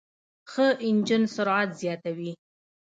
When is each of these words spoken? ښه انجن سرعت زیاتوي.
ښه 0.51 0.67
انجن 0.87 1.23
سرعت 1.35 1.69
زیاتوي. 1.81 2.31